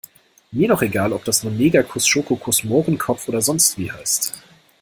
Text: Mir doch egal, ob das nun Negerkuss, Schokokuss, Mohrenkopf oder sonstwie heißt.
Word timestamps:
Mir 0.51 0.67
doch 0.69 0.81
egal, 0.81 1.13
ob 1.13 1.25
das 1.25 1.43
nun 1.43 1.55
Negerkuss, 1.57 2.07
Schokokuss, 2.07 2.63
Mohrenkopf 2.63 3.27
oder 3.27 3.39
sonstwie 3.43 3.91
heißt. 3.91 4.33